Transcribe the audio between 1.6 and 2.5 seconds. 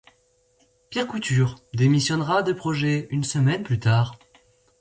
démissionnera